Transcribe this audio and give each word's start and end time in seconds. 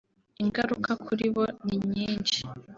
Ingaruka 0.43 0.91
kuri 1.05 1.25
bo 1.33 1.43
ni 1.65 1.75
nyinshi 1.93 2.39